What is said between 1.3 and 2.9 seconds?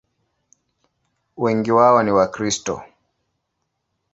Wengi wao ni Wakristo.